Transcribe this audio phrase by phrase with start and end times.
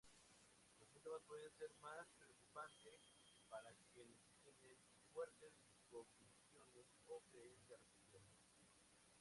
[0.79, 2.89] Los síntomas pueden ser más preocupante
[3.49, 4.75] para quienes tienen
[5.13, 5.53] fuertes
[5.91, 8.73] convicciones o creencias religiosas.